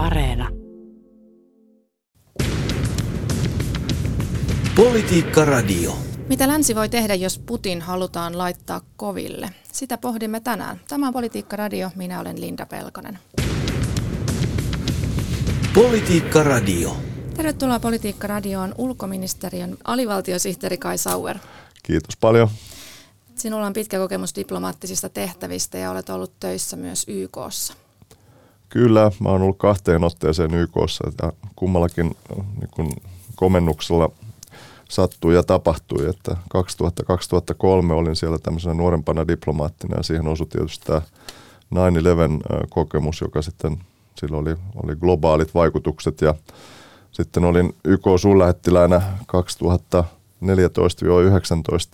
[0.00, 0.48] Areena.
[4.76, 5.98] Politiikka Radio.
[6.28, 9.50] Mitä länsi voi tehdä, jos Putin halutaan laittaa koville?
[9.72, 10.80] Sitä pohdimme tänään.
[10.88, 11.90] Tämä on Politiikka Radio.
[11.96, 13.18] Minä olen Linda Pelkonen.
[15.74, 16.96] Politiikka Radio.
[17.36, 21.38] Tervetuloa Politiikka Radioon ulkoministeriön alivaltiosihteeri Kai Sauer.
[21.82, 22.48] Kiitos paljon.
[23.34, 27.74] Sinulla on pitkä kokemus diplomaattisista tehtävistä ja olet ollut töissä myös YKssa.
[28.70, 32.92] Kyllä, mä oon ollut kahteen otteeseen YKssa ja kummallakin niin kun
[33.36, 34.10] komennuksella
[34.88, 36.36] sattui ja tapahtui, että
[37.90, 41.02] 2000-2003 olin siellä tämmöisenä nuorempana diplomaattina ja siihen osui tietysti tämä
[41.74, 43.78] 9-11 kokemus, joka sitten
[44.14, 46.34] sillä oli, oli globaalit vaikutukset ja
[47.12, 49.02] sitten olin YK suurlähettiläänä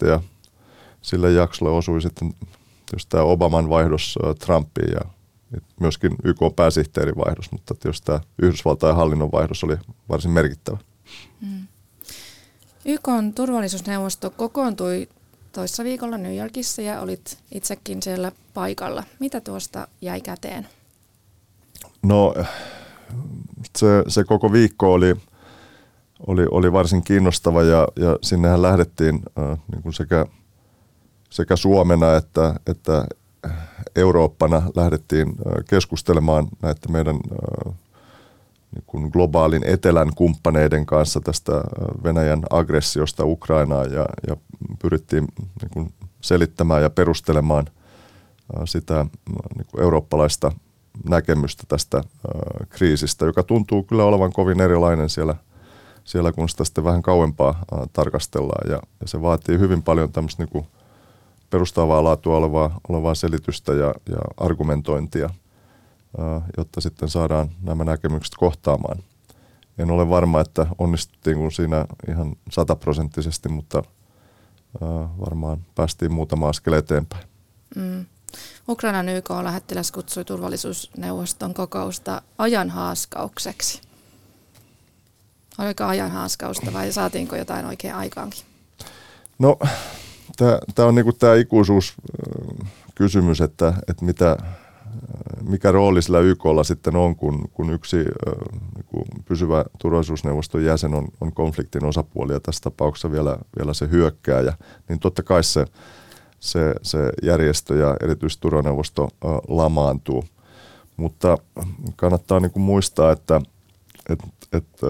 [0.03, 0.21] 2014-2019 ja
[1.03, 2.35] sille jaksolle osui sitten
[2.93, 5.16] just tämä Obaman vaihdos Trumpiin ja
[5.81, 9.77] myöskin YK pääsihteerin vaihdos, mutta tietysti tämä Yhdysvaltain hallinnon vaihdos oli
[10.09, 10.79] varsin merkittävä.
[11.41, 11.67] Mm.
[12.85, 15.09] YK turvallisuusneuvosto kokoontui
[15.53, 19.05] toissa viikolla New Yorkissa ja olit itsekin siellä paikalla.
[19.21, 20.69] Mitä tuosta jäi käteen?
[22.03, 22.35] No
[23.79, 25.17] se, se koko viikko oli,
[26.27, 30.27] oli, oli varsin kiinnostava ja, ja sinnehän lähdettiin äh, niin kuin sekä,
[31.31, 33.07] sekä Suomena että, että
[33.97, 37.17] Eurooppana lähdettiin äh, keskustelemaan näiden meidän
[38.75, 41.53] niin kuin globaalin etelän kumppaneiden kanssa tästä
[42.05, 44.37] Venäjän aggressiosta Ukrainaan ja, ja
[44.83, 47.67] pyrittiin niin kuin selittämään ja perustelemaan
[48.65, 49.07] sitä
[49.57, 50.53] niin kuin eurooppalaista
[51.09, 52.03] näkemystä tästä
[52.69, 55.35] kriisistä, joka tuntuu kyllä olevan kovin erilainen siellä,
[56.05, 58.71] siellä kun sitä sitten vähän kauempaa tarkastellaan.
[58.71, 60.67] Ja, ja se vaatii hyvin paljon tämmöistä niin kuin
[61.51, 65.31] perustavaa laatua olevaa, olevaa selitystä ja, ja argumentointia–
[66.57, 69.03] jotta sitten saadaan nämä näkemykset kohtaamaan.
[69.79, 73.83] En ole varma, että onnistuttiin kun siinä ihan sataprosenttisesti, mutta
[75.21, 77.25] varmaan päästiin muutama askel eteenpäin.
[77.77, 78.07] Mm.
[78.69, 83.81] Ukrainan YK-lähettiläs kutsui turvallisuusneuvoston kokousta ajanhaaskaukseksi.
[85.59, 88.45] Oliko ajanhaaskausta vai saatiinko jotain oikein aikaankin?
[89.39, 89.59] No,
[90.75, 94.37] tämä on niinku tämä ikuisuuskysymys, että, että mitä,
[95.49, 101.33] mikä rooli sillä YKlla sitten on, kun, kun yksi niin pysyvä turvallisuusneuvoston jäsen on, on
[101.33, 104.57] konfliktin osapuoli ja tässä tapauksessa vielä, vielä se hyökkääjä,
[104.89, 105.65] niin totta kai se,
[106.41, 109.09] se, se järjestö ja erityisesti turvaneuvosto
[109.49, 110.25] lamaantuu.
[110.97, 111.39] Mutta
[111.97, 113.41] kannattaa niin kuin muistaa, että,
[114.09, 114.87] että, että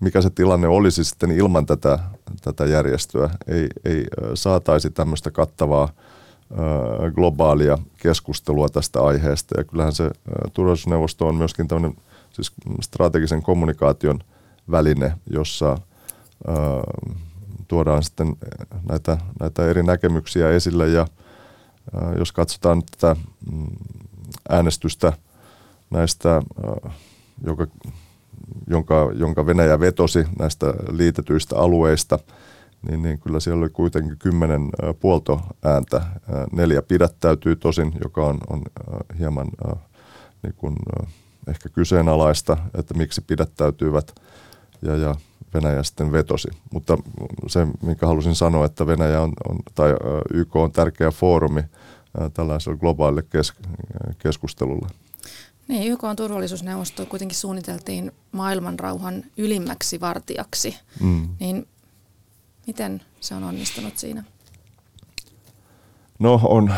[0.00, 1.98] mikä se tilanne olisi sitten ilman tätä,
[2.46, 3.30] tätä järjestöä.
[3.46, 5.88] Ei, ei saataisi tämmöistä kattavaa
[7.14, 9.60] globaalia keskustelua tästä aiheesta.
[9.60, 10.10] Ja kyllähän se
[10.52, 11.98] turvallisuusneuvosto on myöskin tämmöinen
[12.32, 14.20] siis strategisen kommunikaation
[14.70, 15.78] väline, jossa
[17.68, 18.36] tuodaan sitten
[18.88, 20.88] näitä, näitä eri näkemyksiä esille.
[20.88, 21.06] Ja
[22.18, 23.16] jos katsotaan tätä
[23.52, 23.66] mm,
[24.48, 25.12] äänestystä
[25.90, 26.42] näistä,
[27.46, 27.66] joka,
[28.66, 32.18] jonka, jonka Venäjä vetosi näistä liitetyistä alueista–
[32.90, 34.70] niin, niin kyllä siellä oli kuitenkin kymmenen
[35.00, 36.02] puoltoääntä.
[36.52, 38.62] Neljä pidättäytyy tosin, joka on, on
[39.18, 39.48] hieman
[40.42, 40.76] niin kuin,
[41.48, 44.14] ehkä kyseenalaista, että miksi pidättäytyvät
[44.82, 45.14] ja, ja
[45.54, 46.48] Venäjä sitten vetosi.
[46.72, 46.98] Mutta
[47.46, 49.94] se, minkä halusin sanoa, että Venäjä on, on tai
[50.32, 51.62] YK on tärkeä foorumi
[52.34, 53.52] tällaiselle globaalille kes,
[54.18, 54.88] keskustelulle.
[55.68, 60.76] Niin, YK on turvallisuusneuvosto kuitenkin suunniteltiin maailman rauhan ylimmäksi vartijaksi.
[61.00, 61.28] Mm.
[61.40, 61.66] Niin
[62.66, 64.24] Miten se on onnistunut siinä?
[66.18, 66.74] No on,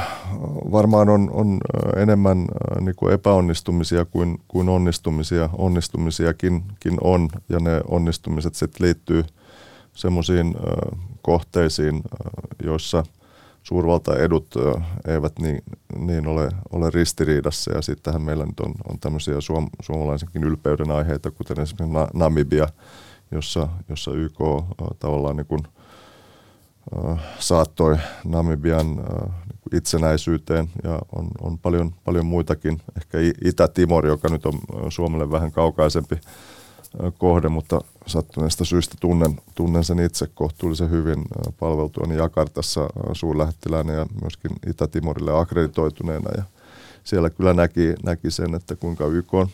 [0.72, 1.60] varmaan on, on
[1.96, 2.46] enemmän
[2.80, 5.48] niin kuin epäonnistumisia kuin, kuin onnistumisia.
[5.58, 6.62] Onnistumisiakin
[7.00, 9.24] on ja ne onnistumiset sitten liittyy
[9.94, 10.54] semmoisiin
[11.22, 12.02] kohteisiin,
[12.64, 13.04] joissa
[13.68, 14.54] suurvaltaedut
[15.08, 15.62] eivät niin,
[15.98, 17.72] niin ole, ole ristiriidassa.
[17.72, 22.68] Ja sittenhän meillä nyt on, on tämmöisiä suom, suomalaisenkin ylpeyden aiheita, kuten esimerkiksi Namibia,
[23.30, 24.38] jossa, jossa YK
[24.98, 25.62] tavallaan niin kuin–
[27.38, 29.04] saattoi Namibian
[29.72, 32.80] itsenäisyyteen ja on, on paljon, paljon muitakin.
[32.96, 36.16] Ehkä Itä-Timor, joka nyt on Suomelle vähän kaukaisempi
[37.18, 41.24] kohde, mutta sattuneesta syystä tunnen, tunnen sen itse kohtuullisen hyvin
[41.60, 46.30] palveltuani Jakartassa suurlähettiläänä ja myöskin Itä-Timorille akkreditoituneena.
[46.36, 46.42] Ja
[47.04, 49.48] siellä kyllä näki, näki sen, että kuinka YK on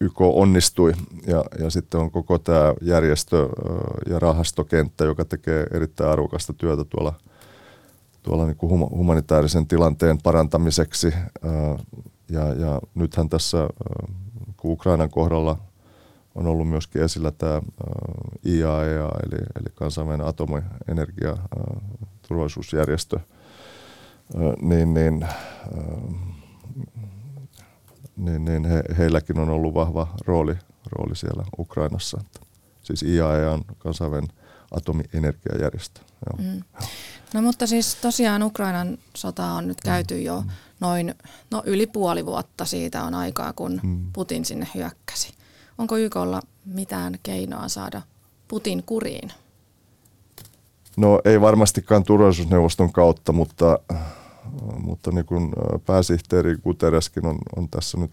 [0.00, 0.92] YK onnistui
[1.26, 3.48] ja, ja sitten on koko tämä järjestö
[4.08, 7.14] ja rahastokenttä, joka tekee erittäin arvokasta työtä tuolla,
[8.22, 11.14] tuolla niin kuin humanitaarisen tilanteen parantamiseksi.
[12.28, 13.68] Ja, ja nythän tässä
[14.64, 15.58] Ukrainan kohdalla
[16.34, 17.62] on ollut myöskin esillä tämä
[18.46, 21.36] IAEA, eli, eli kansainvälinen atomienergia
[22.28, 23.20] turvallisuusjärjestö,
[24.60, 25.26] niin, niin,
[28.16, 30.56] niin, niin he, heilläkin on ollut vahva rooli,
[30.92, 32.24] rooli siellä Ukrainassa.
[32.82, 34.36] Siis IAEA on kansainvälinen
[34.70, 36.00] atomienergiajärjestö.
[36.00, 36.52] Joo.
[36.52, 36.62] Mm.
[37.34, 40.44] No mutta siis tosiaan Ukrainan sota on nyt käyty jo
[40.80, 41.14] noin
[41.50, 44.12] no yli puoli vuotta siitä on aikaa, kun mm.
[44.12, 45.34] Putin sinne hyökkäsi.
[45.78, 48.02] Onko YKlla mitään keinoa saada
[48.48, 49.32] Putin kuriin?
[50.96, 53.78] No ei varmastikaan turvallisuusneuvoston kautta, mutta,
[54.78, 55.52] mutta niin kuin
[55.86, 58.12] pääsihteeri Guterreskin on, on tässä nyt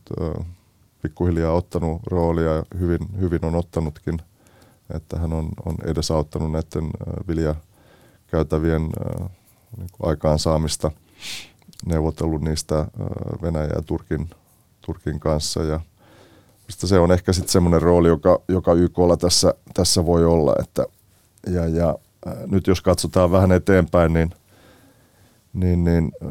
[1.02, 4.22] pikkuhiljaa ottanut roolia ja hyvin, hyvin on ottanutkin,
[4.96, 6.92] että hän on, on edesauttanut näiden
[7.28, 8.82] viljakäytävien
[9.78, 10.92] niin kuin aikaansaamista,
[11.86, 12.88] neuvotellut niistä
[13.42, 14.30] Venäjän ja Turkin,
[14.82, 15.80] Turkin kanssa ja
[16.70, 20.56] se on ehkä sitten semmoinen rooli, joka, joka YKlla tässä, tässä voi olla.
[20.60, 20.86] Että,
[21.48, 21.96] ja, ja
[22.28, 24.30] äh, nyt jos katsotaan vähän eteenpäin, niin,
[25.54, 26.30] niin, niin äh,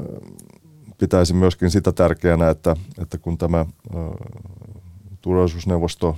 [0.99, 3.67] pitäisi myöskin sitä tärkeänä, että, että kun tämä äh,
[5.21, 6.17] turvallisuusneuvosto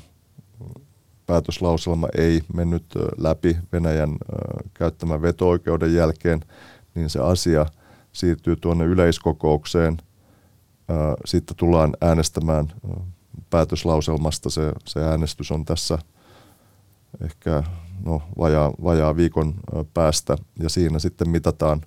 [1.27, 2.85] päätöslauselma ei mennyt
[3.19, 4.17] läpi Venäjän
[4.75, 6.41] käyttämän veto-oikeuden jälkeen,
[6.95, 7.67] niin se asia
[8.13, 9.97] siirtyy tuonne yleiskokoukseen.
[11.25, 12.73] Sitten tullaan äänestämään
[13.51, 14.51] päätöslauselmasta.
[14.51, 15.99] Se, se äänestys on tässä
[17.25, 17.63] ehkä
[18.05, 19.55] no, vajaa, vajaa viikon
[19.95, 21.81] päästä ja siinä sitten mitataan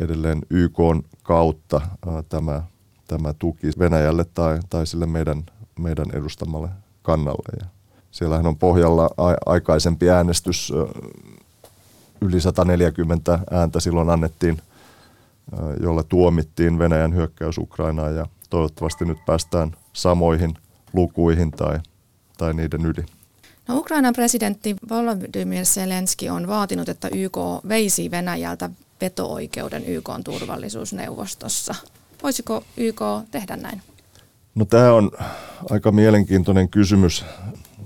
[0.00, 0.78] edelleen YK
[1.22, 2.62] kautta ää, tämä,
[3.08, 5.42] tämä tuki Venäjälle tai, tai sille meidän,
[5.78, 6.68] meidän edustamalle
[7.02, 7.58] kannalle.
[7.60, 7.66] Ja
[8.10, 10.72] siellähän on pohjalla a- aikaisempi äänestys,
[12.20, 14.58] yli 140 ääntä silloin annettiin,
[15.80, 20.54] jolla tuomittiin Venäjän hyökkäys Ukrainaan ja toivottavasti nyt päästään samoihin
[20.92, 21.78] lukuihin tai,
[22.38, 23.06] tai niiden yli.
[23.68, 27.36] No, Ukrainan presidentti Volodymyr Zelenski on vaatinut, että YK
[27.68, 28.70] veisi Venäjältä
[29.00, 31.74] veto-oikeuden YK turvallisuusneuvostossa.
[32.22, 33.00] Voisiko YK
[33.30, 33.82] tehdä näin?
[34.54, 35.10] No tämä on
[35.70, 37.24] aika mielenkiintoinen kysymys.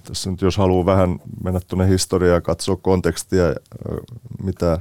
[0.05, 3.45] Tässä nyt jos haluaa vähän mennä tuonne historiaan ja katsoa kontekstia,
[4.43, 4.81] mitä,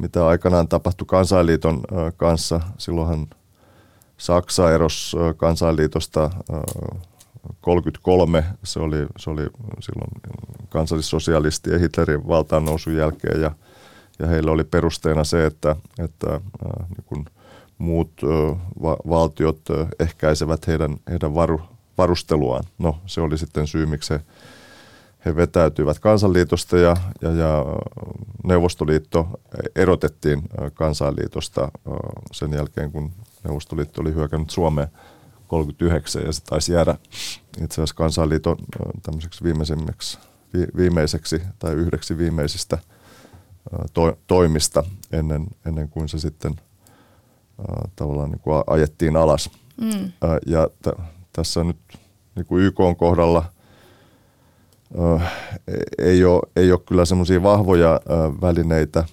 [0.00, 1.80] mitä aikanaan tapahtui kansainliiton
[2.16, 2.60] kanssa.
[2.78, 3.26] Silloinhan
[4.16, 9.46] Saksa erosi kansainliitosta 1933 se oli, se oli
[9.80, 10.10] silloin
[10.68, 13.50] kansallissosialistien Hitlerin valtaan nousun jälkeen ja,
[14.18, 16.40] ja heillä oli perusteena se, että, että
[16.88, 17.24] niin kun
[17.78, 18.12] muut
[18.82, 19.60] va- valtiot
[19.98, 21.60] ehkäisevät heidän, heidän varu,
[21.98, 22.64] varusteluaan.
[22.78, 24.20] No se oli sitten syy, miksi he,
[25.24, 27.64] he vetäytyivät kansanliitosta ja, ja, ja
[28.44, 29.28] Neuvostoliitto
[29.76, 30.42] erotettiin
[30.74, 31.72] kansanliitosta
[32.32, 33.12] sen jälkeen, kun
[33.46, 34.88] Neuvostoliitto oli hyökännyt Suomeen–
[35.48, 36.96] 39 ja se taisi jäädä
[37.62, 38.56] itse asiassa kansanliiton
[39.02, 40.18] tämmöiseksi viimeisimmäksi,
[40.76, 42.78] viimeiseksi tai yhdeksi viimeisistä
[43.92, 46.54] to, toimista ennen, ennen kuin se sitten
[47.96, 49.50] tavallaan niin kuin ajettiin alas.
[49.80, 50.12] Mm.
[50.46, 51.00] Ja t-
[51.32, 51.78] tässä nyt
[52.34, 53.44] niin kuin YK on kohdalla
[55.98, 58.00] ei ole, ei ole kyllä semmoisia vahvoja
[58.40, 59.04] välineitä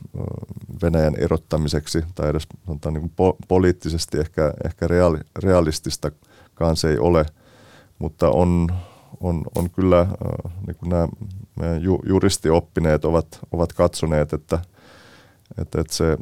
[0.82, 7.26] Venäjän erottamiseksi tai edes sanotaan niin kuin poliittisesti ehkä, ehkä reaali, realististakaan se ei ole,
[8.00, 8.68] mutta on,
[9.22, 10.08] on, on kyllä
[10.68, 11.08] niin kuin nämä
[11.60, 14.60] meidän juristioppineet ovat, ovat katsoneet, että,
[15.62, 16.18] että, että se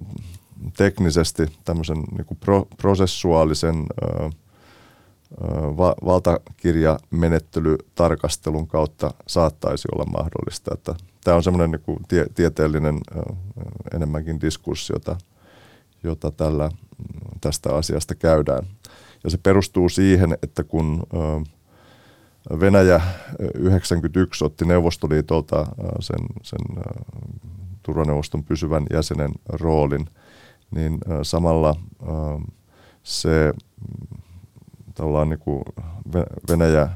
[0.78, 3.86] teknisesti tämmöisen niin kuin pro, prosessuaalisen
[5.78, 10.72] va- valtakirjamenettelytarkastelun kautta saattaisi olla mahdollista.
[10.74, 13.00] Että tämä on semmoinen niin tie- tieteellinen
[13.94, 15.18] enemmänkin diskurssi, jota,
[16.04, 16.72] jota tällä,
[17.42, 18.64] tästä asiasta käydään.
[19.24, 21.04] Ja se perustuu siihen, että kun
[22.60, 23.02] Venäjä
[23.56, 25.66] 91 otti Neuvostoliitolta
[26.00, 26.60] sen, sen
[27.84, 30.06] turvaneuvoston pysyvän jäsenen roolin,
[30.72, 31.76] niin samalla
[33.04, 33.54] se
[34.94, 35.64] tavallaan niin kuin
[36.50, 36.90] Venäjä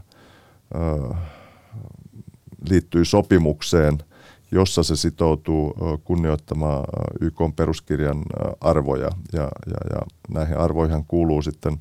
[2.70, 3.98] liittyy sopimukseen,
[4.52, 6.84] jossa se sitoutuu kunnioittamaan
[7.22, 8.24] YK peruskirjan
[8.62, 9.10] arvoja.
[9.34, 11.78] Ja, ja, ja näihin arvoihin kuuluu sitten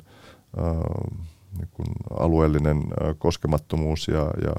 [1.57, 1.87] niin kuin
[2.19, 2.83] alueellinen
[3.17, 4.53] koskemattomuus ja, ja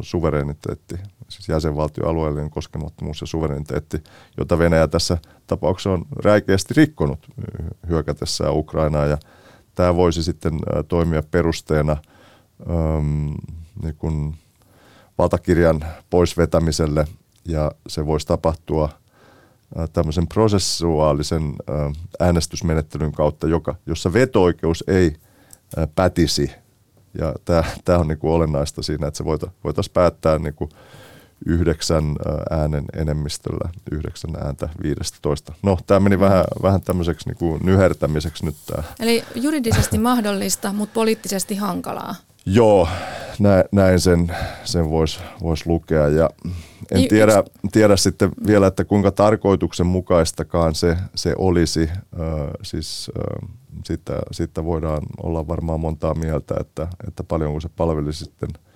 [0.00, 0.94] suvereniteetti,
[1.28, 4.02] siis jäsenvaltio alueellinen koskemattomuus ja suvereniteetti,
[4.38, 7.26] jota Venäjä tässä tapauksessa on räikeästi rikkonut
[7.88, 9.18] hyökätessään Ukrainaa ja
[9.80, 10.52] tämä voisi sitten
[10.88, 11.96] toimia perusteena
[12.70, 13.34] äm,
[13.82, 14.34] niin kuin
[15.18, 17.06] valtakirjan poisvetämiselle
[17.44, 18.88] ja se voisi tapahtua
[19.92, 21.54] tämmöisen prosessuaalisen
[22.20, 25.16] äänestysmenettelyn kautta, joka, jossa veto-oikeus ei
[25.94, 26.52] pätisi.
[27.18, 27.34] Ja
[27.84, 29.24] tämä on niin kuin olennaista siinä, että se
[29.64, 30.70] voitaisiin päättää niin kuin
[31.46, 32.04] yhdeksän
[32.50, 35.52] äänen enemmistöllä, yhdeksän ääntä 15.
[35.62, 38.82] No, tämä meni vähän, vähän tämmöiseksi niin kuin nyhertämiseksi nyt tämä.
[39.00, 42.14] Eli juridisesti mahdollista, mutta poliittisesti hankalaa.
[42.46, 42.88] Joo,
[43.38, 46.08] näin, näin sen, sen voisi vois lukea.
[46.08, 46.30] Ja
[46.90, 51.90] en tiedä, tiedä sitten vielä, että kuinka tarkoituksenmukaistakaan se, se olisi.
[52.18, 53.46] Ö, siis ö,
[53.84, 58.48] siitä, siitä voidaan olla varmaan montaa mieltä, että, että paljonko se palvelisi sitten–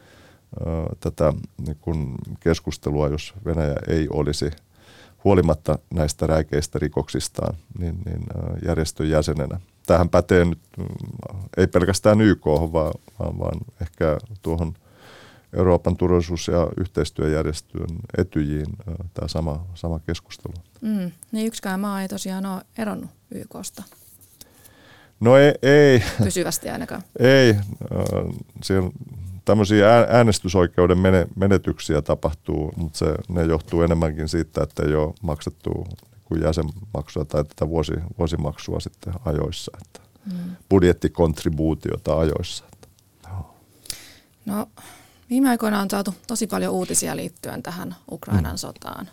[1.00, 1.32] tätä
[1.66, 4.50] niin kun keskustelua, jos Venäjä ei olisi
[5.24, 8.22] huolimatta näistä räikeistä rikoksistaan niin, niin
[8.66, 9.60] järjestön jäsenenä.
[9.86, 10.86] Tähän pätee nyt mm,
[11.56, 14.74] ei pelkästään YK, vaan, vaan, vaan ehkä tuohon
[15.56, 18.66] Euroopan turvallisuus- ja yhteistyöjärjestöön etyjiin
[19.14, 20.54] tämä sama, sama keskustelu.
[20.80, 23.82] Mm, niin yksikään maa ei tosiaan ole eronnut YKsta.
[25.20, 25.54] No ei.
[25.62, 27.02] ei Pysyvästi ainakaan.
[27.18, 27.56] Ei.
[28.62, 28.90] Siellä
[29.44, 30.98] tämmöisiä äänestysoikeuden
[31.36, 35.86] menetyksiä tapahtuu, mutta se, ne johtuu enemmänkin siitä, että ei ole maksettu
[36.24, 40.00] kuin jäsenmaksua tai tätä vuosi, vuosimaksua sitten ajoissa, että
[40.32, 40.56] mm.
[40.68, 42.64] budjettikontribuutiota ajoissa.
[42.72, 42.88] Että,
[43.28, 43.54] no.
[44.46, 44.68] no,
[45.30, 48.58] viime aikoina on saatu tosi paljon uutisia liittyen tähän Ukrainan mm.
[48.58, 49.08] sotaan.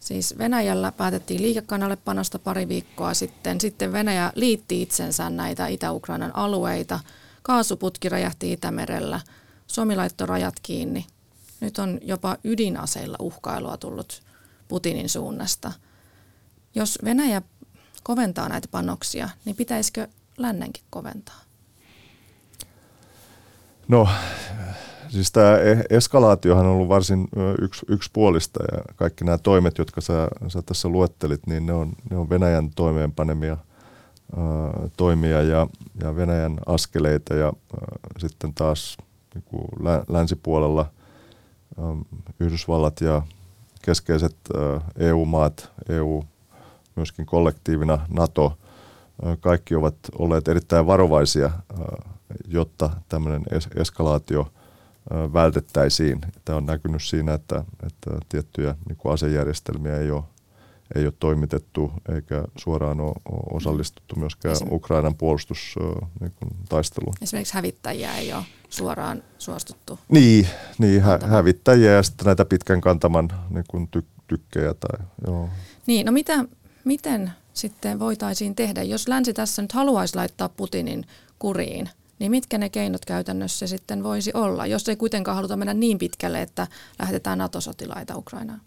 [0.00, 3.60] Siis Venäjällä päätettiin liikekannallepanosta pari viikkoa sitten.
[3.60, 7.00] Sitten Venäjä liitti itsensä näitä Itä-Ukrainan alueita–
[7.46, 9.20] Kaasuputki räjähti Itämerellä,
[9.66, 11.06] Suomi laittoi rajat kiinni.
[11.60, 14.22] Nyt on jopa ydinaseilla uhkailua tullut
[14.68, 15.72] Putinin suunnasta.
[16.74, 17.42] Jos Venäjä
[18.02, 20.08] koventaa näitä panoksia, niin pitäisikö
[20.38, 21.40] lännenkin koventaa?
[23.88, 24.08] No,
[25.08, 27.28] siis tämä e- eskalaatiohan on ollut varsin
[27.60, 32.16] yks, yksipuolista ja kaikki nämä toimet, jotka sä, sä tässä luettelit, niin ne on, ne
[32.16, 33.56] on Venäjän toimeenpanemia–
[34.96, 35.66] toimia ja,
[36.02, 37.52] ja Venäjän askeleita ja
[38.18, 38.96] sitten taas
[39.34, 39.68] niin kuin
[40.08, 40.90] länsipuolella
[42.40, 43.22] Yhdysvallat ja
[43.82, 44.36] keskeiset
[44.98, 46.22] EU-maat, EU
[46.96, 48.58] myöskin kollektiivina, NATO,
[49.40, 51.50] kaikki ovat olleet erittäin varovaisia,
[52.48, 53.42] jotta tämmöinen
[53.76, 54.52] eskalaatio
[55.32, 56.20] vältettäisiin.
[56.44, 60.24] Tämä on näkynyt siinä, että, että tiettyjä niin asejärjestelmiä ei ole
[60.94, 63.12] ei ole toimitettu eikä suoraan ole
[63.50, 64.72] osallistuttu myöskään Esim.
[64.72, 67.14] Ukrainan puolustustaisteluun.
[67.14, 69.98] Niin Esimerkiksi hävittäjiä ei ole suoraan suostuttu.
[70.08, 70.48] Niin,
[70.78, 74.74] niin hä- hävittäjiä ja sitten näitä pitkän kantaman niin kuin ty- tykkejä.
[74.74, 75.48] Tai, joo.
[75.86, 76.44] Niin, no mitä,
[76.84, 81.06] miten sitten voitaisiin tehdä, jos länsi tässä nyt haluaisi laittaa Putinin
[81.38, 85.98] kuriin, niin mitkä ne keinot käytännössä sitten voisi olla, jos ei kuitenkaan haluta mennä niin
[85.98, 86.66] pitkälle, että
[86.98, 88.60] lähetetään NATO-sotilaita Ukrainaan?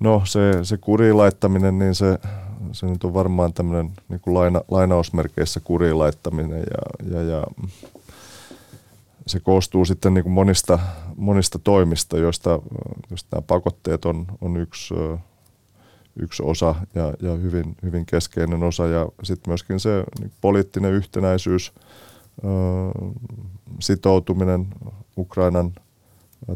[0.00, 2.18] No se, se kuriin laittaminen, niin se,
[2.72, 7.46] se nyt on varmaan tämmöinen niin kuin laina, lainausmerkeissä kuriin laittaminen ja, ja, ja
[9.26, 10.78] se koostuu sitten niin kuin monista,
[11.16, 12.60] monista toimista, joista,
[13.10, 14.94] joista nämä pakotteet on, on yksi,
[16.16, 18.86] yksi osa ja, ja hyvin, hyvin keskeinen osa.
[18.86, 21.72] Ja sitten myöskin se niin poliittinen yhtenäisyys,
[23.80, 24.66] sitoutuminen
[25.16, 25.72] Ukrainan–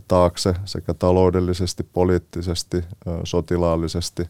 [0.08, 2.84] taakse sekä taloudellisesti, poliittisesti,
[3.24, 4.28] sotilaallisesti,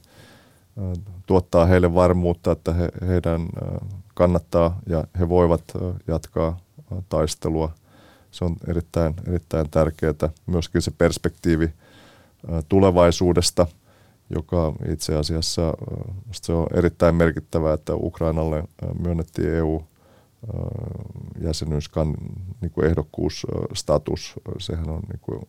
[1.27, 3.47] tuottaa heille varmuutta, että he, heidän
[4.15, 5.63] kannattaa ja he voivat
[6.07, 6.59] jatkaa
[7.09, 7.73] taistelua.
[8.31, 10.31] Se on erittäin, erittäin tärkeää.
[10.47, 11.73] Myöskin se perspektiivi
[12.69, 13.67] tulevaisuudesta,
[14.31, 15.75] joka itse asiassa
[16.33, 18.65] se on erittäin merkittävää, että Ukrainalle
[18.99, 19.83] myönnettiin EU
[21.41, 21.91] jäsenyys,
[22.61, 25.41] niin kuin ehdokkuusstatus, sehän on niin kuin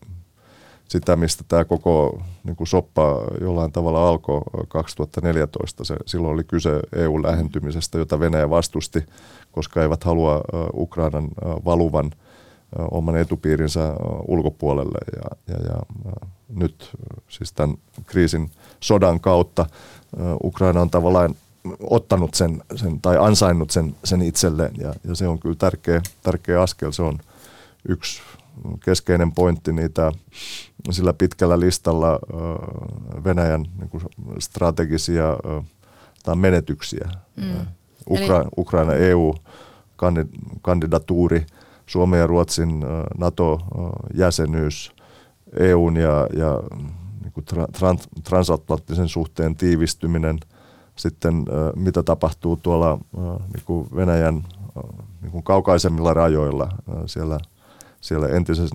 [0.88, 5.84] sitä, mistä tämä koko niin kuin soppa jollain tavalla alkoi 2014.
[5.84, 9.06] Se, silloin oli kyse EU-lähentymisestä, jota Venäjä vastusti,
[9.52, 10.42] koska eivät halua
[10.74, 11.28] Ukrainan
[11.66, 12.12] valuvan
[12.92, 13.94] oman etupiirinsä
[14.28, 14.98] ulkopuolelle.
[15.16, 15.80] Ja, ja, ja
[16.50, 16.92] nyt
[17.28, 19.66] siis tämän kriisin sodan kautta
[20.44, 21.36] Ukraina on tavallaan
[21.80, 26.62] ottanut sen, sen tai ansainnut sen, sen itselleen ja, ja se on kyllä tärkeä, tärkeä
[26.62, 26.92] askel.
[26.92, 27.20] Se on
[27.90, 28.22] yksi
[28.86, 30.12] keskeinen pointti niitä
[30.92, 32.20] sillä pitkällä listalla
[33.24, 34.04] Venäjän niin kuin
[34.40, 35.38] strategisia
[36.24, 37.10] tai menetyksiä.
[37.36, 37.66] Mm.
[38.10, 38.50] Ukra- Eli...
[38.58, 41.46] Ukraina EU-kandidatuuri,
[41.86, 42.86] Suomen ja Ruotsin
[43.18, 44.92] NATO-jäsenyys,
[45.60, 46.60] EUn ja, ja
[47.22, 50.40] niin kuin trans- transatlanttisen suhteen tiivistyminen–
[50.96, 53.00] sitten mitä tapahtuu tuolla
[53.54, 54.44] niin kuin Venäjän
[55.22, 56.70] niin kuin kaukaisemmilla rajoilla
[57.06, 57.38] siellä,
[58.02, 58.68] siellä entisen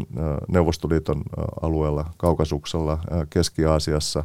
[0.48, 1.22] Neuvostoliiton
[1.62, 2.98] alueella, Kaukasuksella,
[3.30, 4.24] Keski-Aasiassa,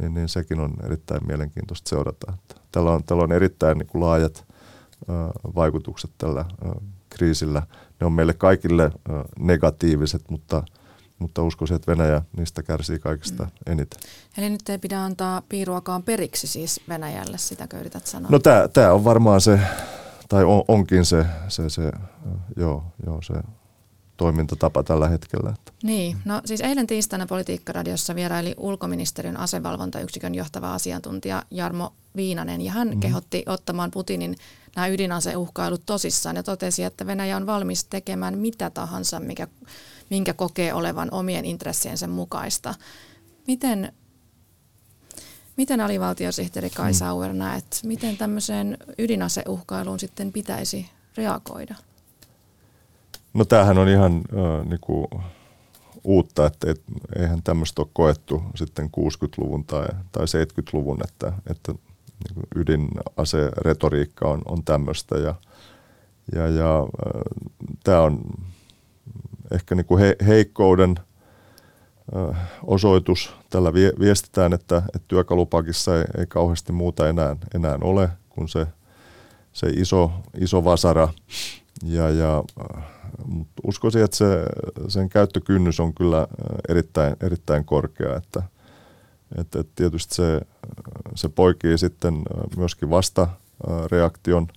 [0.00, 2.32] niin, niin sekin on erittäin mielenkiintoista seurata.
[2.72, 4.44] Tällä on, tällä on erittäin niin kuin laajat
[5.54, 6.44] vaikutukset tällä
[7.10, 7.62] kriisillä.
[8.00, 8.90] Ne on meille kaikille
[9.38, 10.62] negatiiviset, mutta,
[11.18, 13.72] mutta uskoisin, että Venäjä niistä kärsii kaikista mm.
[13.72, 14.00] eniten.
[14.38, 18.30] Eli nyt ei pidä antaa piiruakaan periksi siis Venäjälle, sitä yrität sanoa?
[18.30, 18.38] No
[18.72, 19.60] tämä on varmaan se,
[20.28, 21.92] tai on, onkin se, se, se,
[22.56, 23.34] joo, joo, se
[24.16, 25.54] toimintatapa tällä hetkellä.
[25.82, 32.88] Niin, no siis eilen tiistaina Politiikkaradiossa vieraili ulkoministeriön asevalvontayksikön johtava asiantuntija Jarmo Viinanen ja hän
[32.88, 33.00] mm.
[33.00, 34.36] kehotti ottamaan Putinin
[34.76, 39.48] nämä ydinaseuhkailut tosissaan ja totesi, että Venäjä on valmis tekemään mitä tahansa, mikä,
[40.10, 42.74] minkä kokee olevan omien intressiensä mukaista.
[43.46, 43.92] Miten,
[45.56, 46.94] miten alivaltiosihteeri Kai mm.
[46.94, 51.74] Sauer näet, miten tämmöiseen ydinaseuhkailuun sitten pitäisi reagoida?
[53.34, 55.08] No tämähän on ihan äh, niinku
[56.04, 56.82] uutta, että et,
[57.18, 64.64] eihän tämmöistä ole koettu sitten 60-luvun tai, tai 70-luvun, että, että niin ydinaseretoriikka on, on
[64.64, 65.34] tämmöistä ja,
[66.34, 67.22] ja, ja äh,
[67.84, 68.20] tämä on
[69.54, 70.94] ehkä niinku he, heikkouden
[72.62, 73.36] osoitus.
[73.50, 78.66] Tällä vie, viestitään, että, että työkalupakissa ei, ei kauheasti muuta enää, enää ole kuin se,
[79.52, 81.08] se iso, iso vasara
[81.82, 82.44] ja, ja
[83.24, 84.44] mutta uskoisin, että se,
[84.88, 86.26] sen käyttökynnys on kyllä
[86.68, 88.42] erittäin, erittäin korkea, että,
[89.38, 90.40] että, että tietysti se,
[91.14, 92.22] se poikii sitten
[92.56, 94.48] myöskin vastareaktion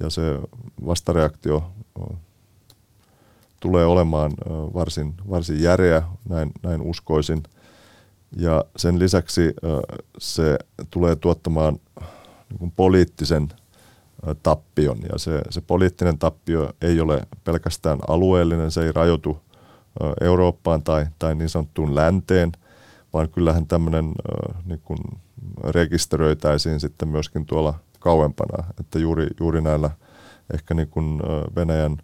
[0.00, 0.22] ja se
[0.86, 1.72] vastareaktio
[3.60, 4.32] tulee olemaan
[4.74, 7.42] varsin, varsin järeä, näin, näin uskoisin.
[8.36, 9.54] Ja sen lisäksi
[10.18, 10.58] se
[10.90, 11.78] tulee tuottamaan
[12.60, 13.48] niin poliittisen
[14.42, 14.98] tappion.
[15.12, 19.40] Ja se, se poliittinen tappio ei ole pelkästään alueellinen, se ei rajoitu
[20.20, 22.52] Eurooppaan tai, tai niin sanottuun länteen,
[23.12, 24.12] vaan kyllähän tämmöinen
[24.64, 24.98] niin kuin
[25.64, 29.90] rekisteröitäisiin sitten myöskin tuolla kauempana, että juuri, juuri näillä
[30.54, 31.20] ehkä niin kuin
[31.56, 31.96] Venäjän,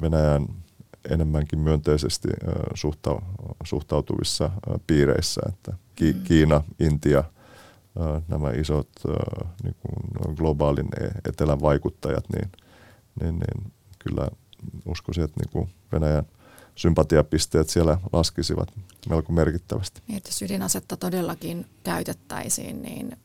[0.00, 0.46] Venäjän
[1.10, 2.28] enemmänkin myönteisesti
[3.64, 4.50] suhtautuvissa
[4.86, 6.22] piireissä, että mm.
[6.24, 7.24] Kiina, Intia–
[8.28, 8.88] nämä isot
[9.62, 12.52] niin kuin globaalin e-, etelän vaikuttajat, niin,
[13.20, 14.28] niin, niin kyllä
[14.86, 16.26] uskoisin, että niin kuin Venäjän
[16.74, 18.68] sympatiapisteet siellä laskisivat
[19.08, 20.02] melko merkittävästi.
[20.08, 23.16] Niin, että jos ydinasetta todellakin käytettäisiin, niin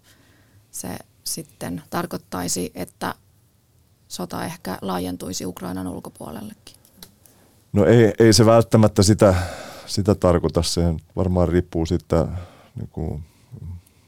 [0.71, 3.15] se sitten tarkoittaisi, että
[4.07, 6.75] sota ehkä laajentuisi Ukrainan ulkopuolellekin.
[7.73, 9.35] No ei, ei se välttämättä sitä,
[9.85, 10.63] sitä tarkoita.
[10.63, 10.81] Se
[11.15, 12.27] varmaan riippuu sitten
[12.75, 13.23] niin kuin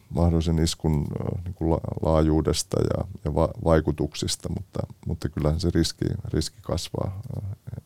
[0.10, 1.06] mahdollisen iskun
[1.44, 7.22] niin kuin laajuudesta ja, ja va, vaikutuksista, mutta, mutta kyllähän se riski, riski kasvaa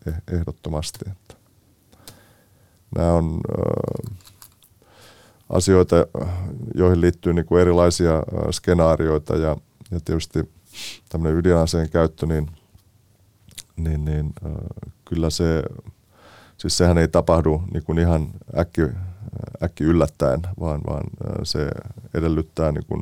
[0.08, 1.00] eh, ehdottomasti.
[1.12, 1.36] Että
[2.96, 3.42] nämä on
[5.50, 5.96] asioita,
[6.76, 9.58] joihin liittyy niin kuin erilaisia skenaarioita ja,
[9.92, 10.50] ja tietysti
[11.10, 12.52] tämmöinen ydinaseen käyttö, niin,
[13.76, 14.52] niin, niin äh,
[15.06, 15.64] kyllä se,
[16.58, 18.82] siis sehän ei tapahdu niin kuin ihan äkki,
[19.64, 21.04] äkki yllättäen, vaan, vaan
[21.44, 21.70] se
[22.14, 23.02] edellyttää niin kuin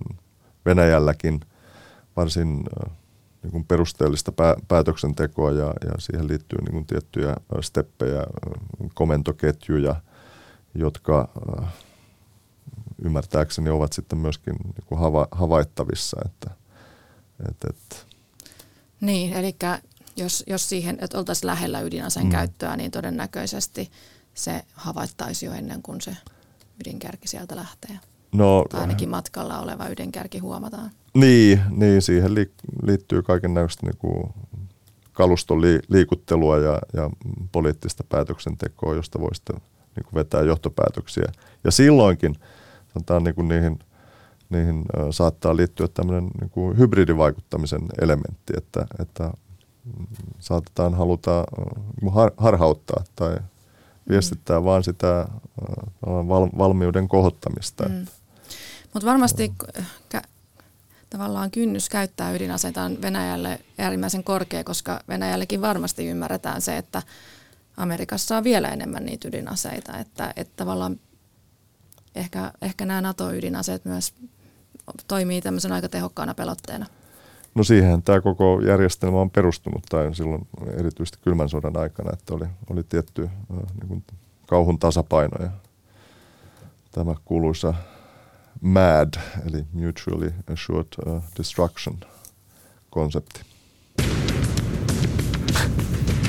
[0.65, 1.39] Venäjälläkin
[2.15, 2.63] varsin
[3.43, 4.31] niin kuin perusteellista
[4.67, 8.23] päätöksentekoa ja, ja siihen liittyy niin kuin tiettyjä steppejä,
[8.93, 9.95] komentoketjuja,
[10.75, 11.29] jotka
[13.03, 16.17] ymmärtääkseni ovat sitten myöskin niin kuin hava, havaittavissa.
[16.25, 16.51] Että,
[17.49, 18.05] et, et.
[19.01, 19.55] Niin, eli
[20.15, 22.31] jos, jos siihen, että oltaisiin lähellä ydinaseen mm.
[22.31, 23.91] käyttöä, niin todennäköisesti
[24.33, 26.17] se havaittaisi jo ennen kuin se
[26.81, 27.99] ydinkärki sieltä lähtee.
[28.31, 30.91] No, tai ainakin matkalla oleva ydinkärki huomataan.
[31.13, 32.35] Niin, niin siihen
[32.83, 34.33] liittyy kaiken näköistä niin
[35.13, 37.09] kaluston liikuttelua ja, ja
[37.51, 39.55] poliittista päätöksentekoa, josta voi sitten
[39.95, 41.31] niin vetää johtopäätöksiä.
[41.63, 42.35] Ja silloinkin
[42.93, 43.79] sanotaan, niin kuin niihin,
[44.49, 49.31] niihin saattaa liittyä tämmöinen niin kuin hybridivaikuttamisen elementti, että, että
[50.39, 51.43] saatetaan haluta
[52.01, 53.37] niin har, harhauttaa tai
[54.09, 54.65] viestittää mm.
[54.65, 55.27] vaan sitä
[56.05, 57.89] val, valmiuden kohottamista.
[57.89, 58.05] Mm.
[58.93, 59.53] Mutta varmasti
[60.15, 60.27] kä-
[61.09, 67.01] tavallaan kynnys käyttää ydinaseita on Venäjälle äärimmäisen korkea, koska Venäjällekin varmasti ymmärretään se, että
[67.77, 70.99] Amerikassa on vielä enemmän niitä ydinaseita, että, että tavallaan
[72.15, 74.13] ehkä, ehkä nämä NATO-ydinaseet myös
[75.07, 76.85] toimii tämmöisen aika tehokkaana pelotteena.
[77.55, 80.47] No siihen tämä koko järjestelmä on perustunut, tai silloin
[80.77, 84.03] erityisesti kylmän sodan aikana, että oli, oli tietty niin kuin
[84.47, 85.49] kauhun tasapaino ja
[86.91, 87.73] tämä kuuluisa
[88.61, 89.13] MAD,
[89.47, 90.87] eli Mutually Assured
[91.37, 91.97] Destruction
[92.89, 93.41] konsepti.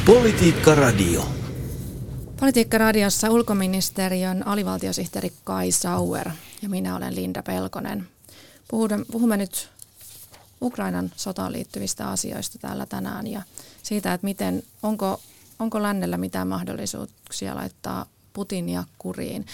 [0.06, 1.28] Politiikka Radio.
[2.40, 6.30] Politiikka Radiossa ulkoministeriön alivaltiosihteeri Kai Sauer
[6.62, 8.08] ja minä olen Linda Pelkonen.
[9.12, 9.70] Puhumme nyt
[10.62, 13.42] Ukrainan sotaan liittyvistä asioista täällä tänään ja
[13.82, 15.20] siitä, että miten, onko,
[15.58, 19.46] onko lännellä mitään mahdollisuuksia laittaa Putinia kuriin.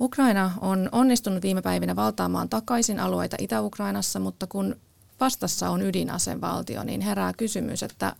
[0.00, 4.76] Ukraina on onnistunut viime päivinä valtaamaan takaisin alueita Itä-Ukrainassa, mutta kun
[5.20, 8.16] vastassa on ydinasevaltio, niin herää kysymys, että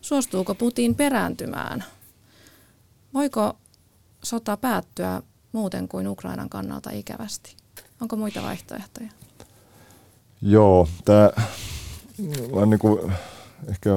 [0.00, 1.84] suostuuko Putin perääntymään?
[3.14, 3.56] Voiko
[4.22, 7.56] sota päättyä muuten kuin Ukrainan kannalta ikävästi?
[8.00, 9.10] Onko muita vaihtoehtoja?
[10.42, 11.30] Joo, tämä
[12.52, 13.12] on niin kuin
[13.68, 13.90] ehkä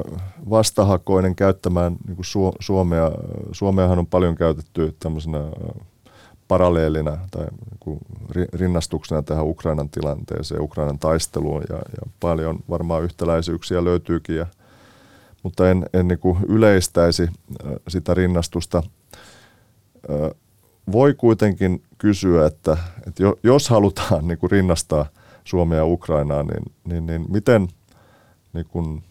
[0.49, 3.11] vastahakoinen käyttämään niin kuin Suomea.
[3.51, 5.39] Suomeahan on paljon käytetty tämmöisenä
[6.47, 7.45] paralleelina tai
[8.35, 14.45] niin rinnastuksena tähän Ukrainan tilanteeseen, Ukrainan taisteluun ja, ja paljon varmaan yhtäläisyyksiä löytyykin, ja,
[15.43, 17.27] mutta en, en niin kuin yleistäisi
[17.87, 18.83] sitä rinnastusta.
[20.91, 22.77] Voi kuitenkin kysyä, että,
[23.07, 25.05] että jos halutaan niin kuin rinnastaa
[25.43, 27.67] Suomea ja Ukrainaa, niin, niin, niin miten
[28.53, 29.03] niin kuin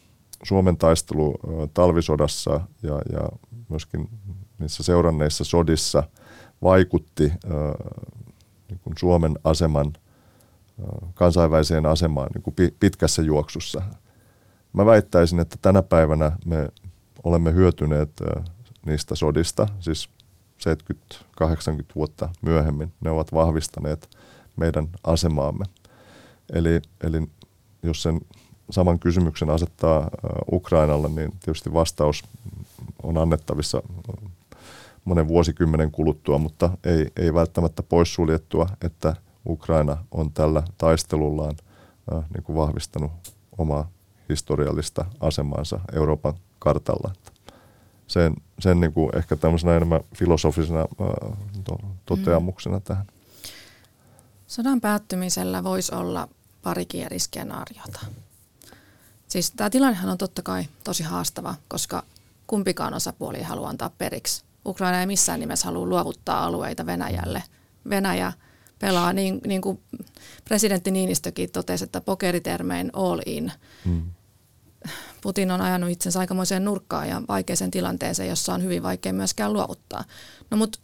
[0.42, 1.34] Suomen taistelu
[1.74, 3.28] talvisodassa ja, ja
[3.68, 4.08] myöskin
[4.58, 6.02] niissä seuranneissa sodissa–
[6.62, 7.32] vaikutti
[8.68, 9.92] niin kuin Suomen aseman,
[11.14, 13.82] kansainväliseen asemaan niin kuin pitkässä juoksussa.
[14.72, 16.68] Mä väittäisin, että tänä päivänä me
[17.24, 18.10] olemme hyötyneet
[18.86, 20.10] niistä sodista, siis
[21.42, 21.44] 70-80
[21.94, 22.92] vuotta myöhemmin.
[23.00, 24.16] Ne ovat vahvistaneet
[24.56, 25.64] meidän asemaamme.
[26.52, 27.22] Eli, eli
[27.82, 28.20] jos sen
[28.70, 30.10] saman kysymyksen asettaa
[30.52, 32.24] Ukrainalle, niin tietysti vastaus
[33.02, 33.82] on annettavissa
[35.04, 41.56] monen vuosikymmenen kuluttua, mutta ei, ei välttämättä poissuljettua, että Ukraina on tällä taistelullaan
[42.12, 43.10] äh, niin kuin vahvistanut
[43.58, 43.90] omaa
[44.28, 47.12] historiallista asemaansa Euroopan kartalla.
[48.06, 52.82] Sen, sen niin kuin ehkä tämmöisenä enemmän filosofisena äh, to, toteamuksena mm.
[52.82, 53.06] tähän.
[54.46, 56.28] Sodan päättymisellä voisi olla
[56.62, 58.00] parikin eri skenaariota.
[59.28, 62.02] Siis tämä tilannehan on totta kai tosi haastava, koska
[62.46, 67.42] kumpikaan osapuoli ei halua antaa periksi Ukraina ei missään nimessä halua luovuttaa alueita Venäjälle.
[67.90, 68.32] Venäjä
[68.78, 69.80] pelaa niin, niin kuin
[70.44, 73.52] presidentti Niinistökin totesi, että pokeritermein all in.
[73.84, 74.02] Hmm.
[75.20, 80.04] Putin on ajanut itsensä aikamoiseen nurkkaan ja vaikeaseen tilanteeseen, jossa on hyvin vaikea myöskään luovuttaa.
[80.50, 80.78] No mutta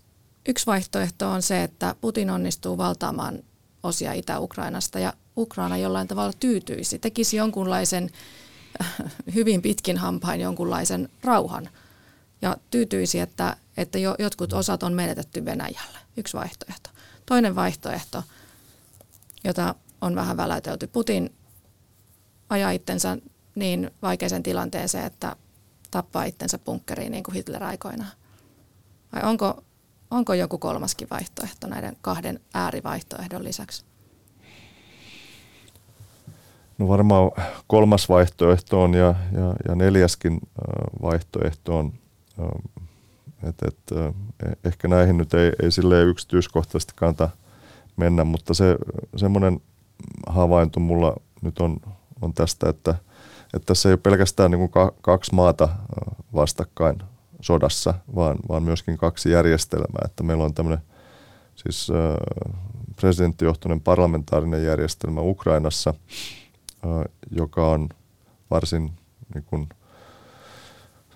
[0.48, 3.42] yksi vaihtoehto on se, että Putin onnistuu valtaamaan
[3.82, 8.10] osia Itä-Ukrainasta ja Ukraina jollain tavalla tyytyisi, tekisi jonkunlaisen
[9.34, 11.68] hyvin pitkin hampain jonkunlaisen rauhan
[12.42, 15.98] ja tyytyisi, että että jo, jotkut osat on menetetty Venäjälle.
[16.16, 16.90] Yksi vaihtoehto.
[17.26, 18.22] Toinen vaihtoehto,
[19.44, 20.86] jota on vähän välätelty.
[20.86, 21.34] Putin
[22.48, 23.18] ajaa itsensä
[23.54, 25.36] niin vaikeaseen tilanteeseen, että
[25.90, 28.12] tappaa itsensä bunkkeriin niin kuin Hitler aikoinaan.
[29.12, 29.64] Vai onko,
[30.10, 33.84] onko joku kolmaskin vaihtoehto näiden kahden äärivaihtoehdon lisäksi?
[36.78, 37.30] No varmaan
[37.66, 40.40] kolmas vaihtoehto on ja, ja, ja neljäskin
[41.02, 41.92] vaihtoehto on
[43.48, 44.14] et, et, eh,
[44.64, 47.30] ehkä näihin nyt ei, ei silleen yksityiskohtaisesti kannata
[47.96, 48.76] mennä, mutta se
[49.16, 49.60] semmoinen
[50.26, 51.76] havainto mulla nyt on,
[52.20, 52.94] on tästä, että,
[53.54, 55.68] että tässä ei ole pelkästään niin kuin kaksi maata
[56.34, 56.98] vastakkain
[57.40, 60.02] sodassa, vaan, vaan myöskin kaksi järjestelmää.
[60.04, 60.84] Että meillä on tämmöinen
[61.54, 61.88] siis
[63.00, 65.94] presidenttijohtoinen parlamentaarinen järjestelmä Ukrainassa,
[67.30, 67.88] joka on
[68.50, 68.92] varsin
[69.34, 69.68] niin kuin,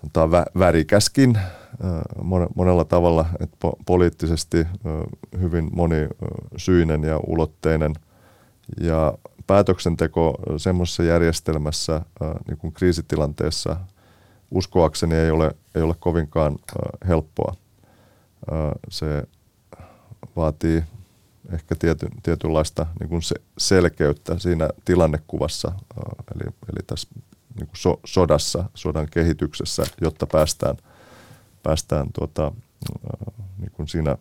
[0.01, 1.39] sanotaan vä, värikäskin
[2.55, 4.67] monella tavalla, että po, poliittisesti
[5.41, 7.95] hyvin monisyinen ja ulotteinen.
[8.81, 12.01] Ja päätöksenteko semmoisessa järjestelmässä
[12.49, 13.77] niin kuin kriisitilanteessa
[14.51, 16.59] uskoakseni ei ole, ei ole kovinkaan
[17.09, 17.55] helppoa.
[18.89, 19.25] Se
[20.37, 20.85] vaatii
[21.53, 25.73] ehkä tiety, tietynlaista niin kuin se, selkeyttä siinä tilannekuvassa,
[26.35, 27.09] eli, eli tässä
[27.59, 30.77] niin kuin so, sodassa, sodan kehityksessä, jotta päästään,
[31.63, 32.53] päästään tuota,
[33.59, 34.17] niin kuin siinä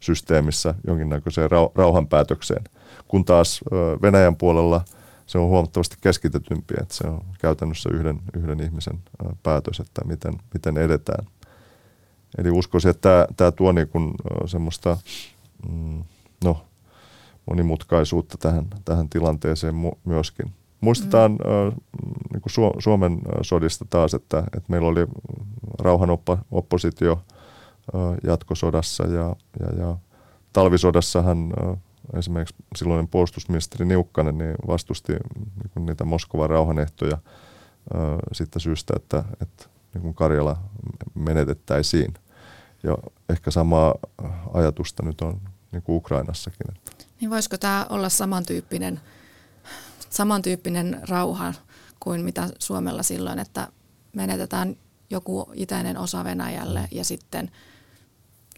[0.00, 2.64] systeemissä jonkinnäköiseen rauhanpäätökseen.
[3.08, 3.60] Kun taas
[4.02, 4.84] Venäjän puolella
[5.26, 9.00] se on huomattavasti keskitetympi, että se on käytännössä yhden, yhden ihmisen
[9.42, 11.26] päätös, että miten, miten edetään.
[12.38, 14.14] Eli uskoisin, että tämä, tämä tuo niin kuin
[14.46, 14.98] semmoista
[15.70, 16.04] mm,
[16.44, 16.64] no,
[17.50, 19.74] monimutkaisuutta tähän, tähän tilanteeseen
[20.04, 20.52] myöskin.
[20.80, 21.72] Muistetaan mm.
[22.32, 25.06] niin kuin Suomen sodista taas, että, että meillä oli
[25.78, 27.22] rauhanoppositio
[28.24, 29.96] jatkosodassa ja, ja, ja
[30.52, 31.52] talvisodassahan
[32.14, 37.18] esimerkiksi silloinen puolustusministeri Niukkanen niin vastusti niin niitä Moskovan rauhanehtoja
[38.32, 40.56] siitä syystä, että, että niin kuin Karjala
[41.14, 42.14] menetettäisiin.
[42.82, 43.94] Ja ehkä samaa
[44.52, 45.40] ajatusta nyt on
[45.72, 46.66] niin kuin Ukrainassakin.
[47.20, 49.00] Niin voisiko tämä olla samantyyppinen
[50.10, 51.54] samantyyppinen rauha
[52.00, 53.68] kuin mitä Suomella silloin, että
[54.12, 54.76] menetetään
[55.10, 57.50] joku itäinen osa Venäjälle ja sitten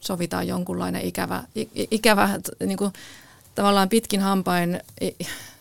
[0.01, 1.45] sovitaan jonkunlainen ikävä,
[1.91, 2.31] ikävä
[2.67, 2.93] niin kuin,
[3.55, 4.81] tavallaan pitkin hampain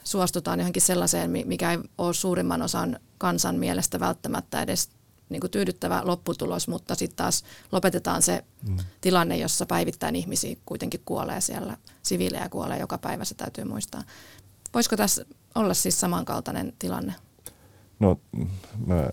[0.03, 4.89] suostutaan johonkin sellaiseen, mikä ei ole suurimman osan kansan mielestä välttämättä edes
[5.33, 8.77] niin kuin tyydyttävä lopputulos, mutta sitten taas lopetetaan se mm.
[9.01, 14.03] tilanne, jossa päivittäin ihmisiä kuitenkin kuolee siellä, siviilejä kuolee joka päivä, se täytyy muistaa.
[14.73, 17.13] Voisiko tässä olla siis samankaltainen tilanne?
[17.99, 18.19] No
[18.85, 19.09] mä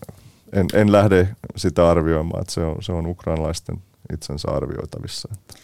[0.52, 5.28] en, en lähde sitä arvioimaan, että se on, se on ukrainalaisten itsensä arvioitavissa.
[5.32, 5.54] Että.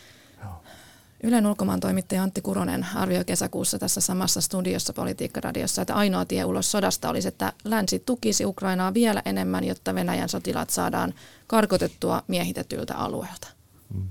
[1.22, 6.70] Ylen ulkomaan toimittaja Antti Kuronen arvioi kesäkuussa tässä samassa studiossa Politiikkaradiossa, että ainoa tie ulos
[6.70, 11.14] sodasta olisi, että länsi tukisi Ukrainaa vielä enemmän, jotta Venäjän sotilaat saadaan
[11.46, 13.48] karkotettua miehitetyltä alueelta.
[13.94, 14.08] Mm.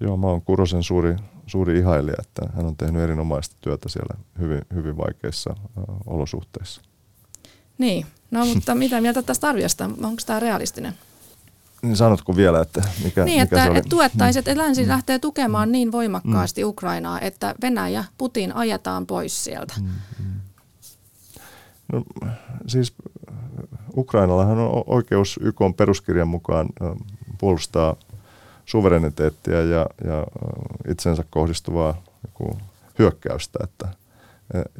[0.00, 4.62] Joo, mä oon Kurosen suuri, suuri ihailija, että hän on tehnyt erinomaista työtä siellä hyvin,
[4.74, 6.80] hyvin vaikeissa uh, olosuhteissa.
[7.78, 9.84] Niin, no mutta mitä mieltä tästä arviosta?
[9.84, 10.94] Onko tämä realistinen?
[11.82, 13.78] Niin sanotko vielä, että mikä, niin, mikä että, se oli?
[13.78, 14.88] että tuettaisiin, että länsi mm.
[14.88, 15.72] lähtee tukemaan mm.
[15.72, 16.68] niin voimakkaasti mm.
[16.68, 19.74] Ukrainaa, että Venäjä, Putin ajetaan pois sieltä.
[19.80, 19.86] Mm.
[20.18, 20.40] mm.
[21.92, 22.02] No,
[22.66, 22.94] siis
[23.96, 26.68] Ukrainallahan on oikeus YK peruskirjan mukaan
[27.38, 27.96] puolustaa
[28.64, 30.26] suvereniteettia ja, ja
[30.88, 32.02] itsensä kohdistuvaa
[32.98, 33.58] hyökkäystä.
[33.64, 33.88] Että,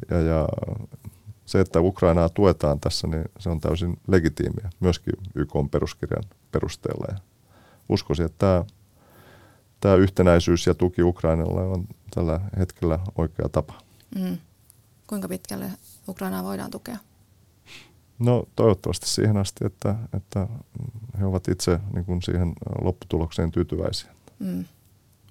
[0.09, 0.47] ja, ja
[1.45, 7.05] se, että Ukrainaa tuetaan tässä, niin se on täysin legitiimiä myöskin YK peruskirjan perusteella.
[7.09, 7.17] Ja
[7.89, 8.65] uskoisin, että tämä,
[9.79, 13.73] tämä yhtenäisyys ja tuki Ukrainalle on tällä hetkellä oikea tapa.
[14.15, 14.37] Mm.
[15.07, 15.71] Kuinka pitkälle
[16.07, 16.97] Ukrainaa voidaan tukea?
[18.19, 20.47] No toivottavasti siihen asti, että, että
[21.19, 24.11] he ovat itse niin kuin siihen lopputulokseen tyytyväisiä.
[24.39, 24.65] Mm.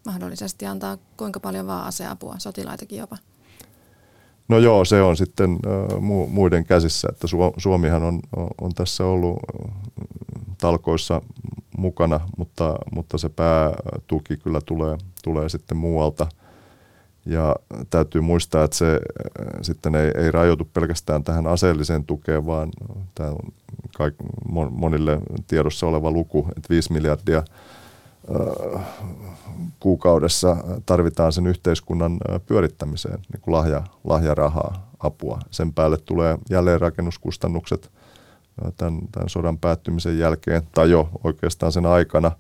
[0.07, 3.17] Mahdollisesti antaa kuinka paljon vaan aseapua, sotilaitakin jopa?
[4.49, 5.59] No joo, se on sitten
[6.29, 8.21] muiden käsissä, että Suomihan on,
[8.61, 9.39] on tässä ollut
[10.59, 11.23] talkoissa
[11.79, 16.27] mukana, mutta, mutta se päätuki kyllä tulee, tulee sitten muualta.
[17.27, 17.57] Ja
[17.91, 19.01] täytyy muistaa, että se
[19.63, 22.69] sitten ei, ei rajoitu pelkästään tähän aseelliseen tukeen, vaan
[23.15, 23.53] tämä on
[23.97, 24.15] kaik,
[24.71, 27.43] monille tiedossa oleva luku, että 5 miljardia–
[29.81, 30.57] kuukaudessa
[30.87, 35.39] tarvitaan sen yhteiskunnan pyörittämiseen niin kuin lahja, lahjarahaa, apua.
[35.51, 37.91] Sen päälle tulee jälleenrakennuskustannukset
[38.77, 42.33] tämän, tämän sodan päättymisen jälkeen tai jo oikeastaan sen aikana.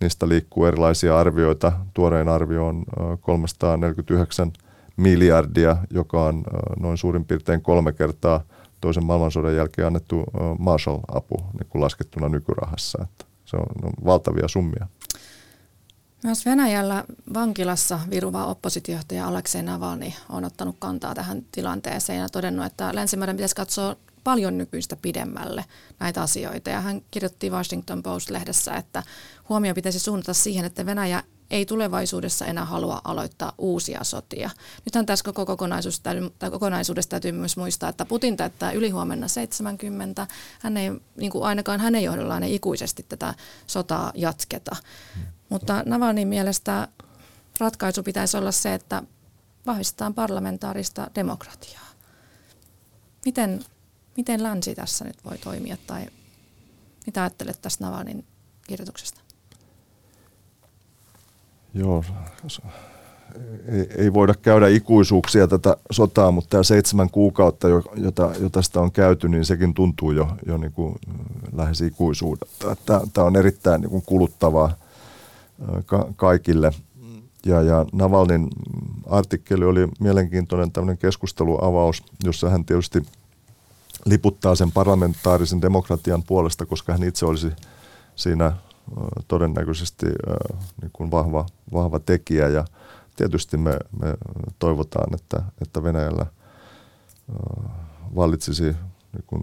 [0.00, 1.72] Niistä liikkuu erilaisia arvioita.
[1.94, 2.84] Tuorein arvio on
[3.20, 4.52] 349
[4.96, 6.44] miljardia, joka on
[6.80, 8.40] noin suurin piirtein kolme kertaa
[8.80, 10.24] toisen maailmansodan jälkeen annettu
[10.58, 12.98] Marshall-apu niin kuin laskettuna nykyrahassa.
[13.02, 14.86] Että se on, on valtavia summia.
[16.24, 22.94] Myös Venäjällä vankilassa viruva oppositiohtaja Aleksei Navalny on ottanut kantaa tähän tilanteeseen ja todennut, että
[22.94, 25.64] länsimaiden pitäisi katsoa paljon nykyistä pidemmälle
[26.00, 26.70] näitä asioita.
[26.70, 29.02] Ja hän kirjoitti Washington Post-lehdessä, että
[29.48, 31.22] huomio pitäisi suunnata siihen, että Venäjä
[31.54, 34.50] ei tulevaisuudessa enää halua aloittaa uusia sotia.
[34.84, 35.56] Nythän tässä koko
[36.50, 40.26] kokonaisuudessa täytyy myös muistaa, että Putin täyttää ylihuomenna 70.
[40.60, 43.34] Hän ei, niin kuin ainakaan hänen johdollaan ei ikuisesti tätä
[43.66, 44.76] sotaa jatketa.
[45.48, 46.88] Mutta Navalnin mielestä
[47.60, 49.02] ratkaisu pitäisi olla se, että
[49.66, 51.88] vahvistetaan parlamentaarista demokratiaa.
[53.24, 53.64] Miten,
[54.16, 56.06] miten länsi tässä nyt voi toimia tai
[57.06, 58.26] mitä ajattelet tästä Navalnin
[58.66, 59.23] kirjoituksesta?
[61.74, 62.04] Joo,
[63.68, 68.92] ei, ei voida käydä ikuisuuksia tätä sotaa, mutta tämä seitsemän kuukautta, jota, jota sitä on
[68.92, 70.94] käyty, niin sekin tuntuu jo, jo niin kuin
[71.52, 72.76] lähes ikuisuudelta.
[73.12, 74.74] Tämä on erittäin niin kuin kuluttavaa
[75.86, 76.72] ka- kaikille.
[77.46, 78.48] Ja, ja Navalnin
[79.06, 83.02] artikkeli oli mielenkiintoinen tämmöinen keskusteluavaus, jossa hän tietysti
[84.04, 87.50] liputtaa sen parlamentaarisen demokratian puolesta, koska hän itse olisi
[88.16, 88.52] siinä
[89.28, 90.06] todennäköisesti
[90.82, 92.48] niin kuin vahva, vahva tekijä.
[92.48, 92.64] Ja
[93.16, 94.14] tietysti me, me
[94.58, 96.26] toivotaan, että, että Venäjällä
[98.14, 98.64] vallitsisi
[99.12, 99.42] niin kuin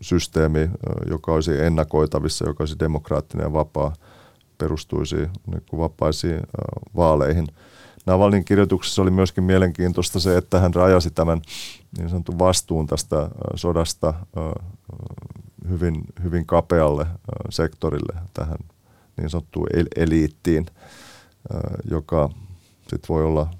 [0.00, 0.70] systeemi,
[1.10, 3.92] joka olisi ennakoitavissa, joka olisi demokraattinen ja vapaa–
[4.60, 6.40] perustuisi niin kuin vapaisiin
[6.96, 7.46] vaaleihin.
[8.06, 11.40] Navalnin kirjoituksessa oli myöskin mielenkiintoista se, että hän rajasi tämän
[11.98, 14.14] niin sanotun vastuun tästä sodasta
[15.70, 17.06] hyvin, hyvin kapealle
[17.50, 18.58] sektorille, tähän
[19.16, 20.66] niin sanottuun eliittiin,
[21.90, 22.30] joka
[22.80, 23.50] sitten voi olla,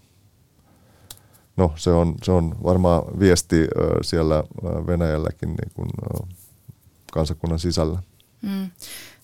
[1.57, 3.68] no se on, se on varmaan viesti
[4.03, 4.44] siellä
[4.87, 5.90] Venäjälläkin niin kuin
[7.12, 8.03] kansakunnan sisällä.
[8.42, 8.70] Mm.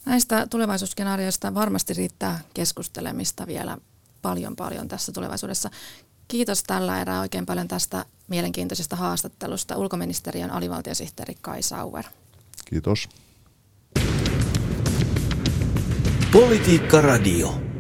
[0.05, 3.79] Näistä tulevaisuusskenaarioista varmasti riittää keskustelemista vielä
[4.23, 5.71] paljon paljon tässä tulevaisuudessa.
[6.29, 12.05] Kiitos tällä erää oikein paljon tästä mielenkiintoisesta haastattelusta ulkoministeriön alivaltiosihteeri Kai Sauer.
[12.67, 13.09] Kiitos.
[16.33, 17.76] Politiikka Radio.